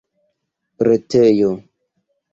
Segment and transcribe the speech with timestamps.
[0.87, 1.51] retejo